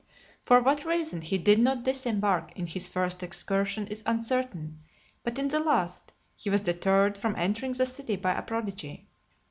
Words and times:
For 0.41 0.59
what 0.63 0.83
reason 0.83 1.21
he 1.21 1.37
did 1.37 1.59
not 1.59 1.83
disembark 1.83 2.53
in 2.57 2.65
his 2.65 2.87
first 2.87 3.21
excursion, 3.21 3.85
is 3.85 4.01
uncertain; 4.07 4.79
but 5.23 5.37
in 5.37 5.49
the 5.49 5.59
last, 5.59 6.11
he 6.35 6.49
was 6.49 6.61
deterred 6.61 7.19
from 7.19 7.35
entering 7.35 7.73
the 7.73 7.85
city 7.85 8.15
by 8.15 8.33
a 8.33 8.41
prodigy. 8.41 9.09